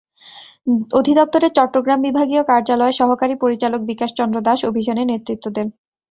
[0.93, 5.67] অধিদপ্তরের চট্টগ্রাম বিভাগীয় কার্যালয়ের সহকারী পরিচালক বিকাশ চন্দ্র দাস অভিযানে নেতৃত্ব দেন।